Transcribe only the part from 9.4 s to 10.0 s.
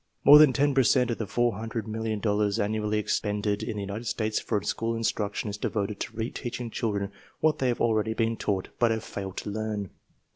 learn.